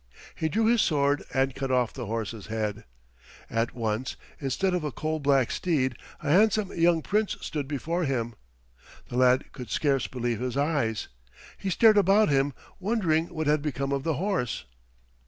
[0.33, 2.85] He drew his sword and cut off the horse's head.
[3.51, 8.33] At once, instead of a coal black steed, a handsome young Prince stood before him.
[9.09, 11.07] The lad could scarce believe his eyes.
[11.55, 14.65] He stared about him, wondering what had become of the horse.